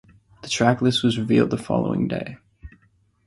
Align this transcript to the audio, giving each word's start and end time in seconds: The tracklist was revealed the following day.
The 0.41 0.47
tracklist 0.47 1.03
was 1.03 1.19
revealed 1.19 1.51
the 1.51 1.59
following 1.59 2.07
day. 2.07 2.37